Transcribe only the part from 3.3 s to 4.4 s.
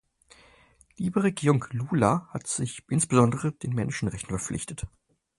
den Menschenrechten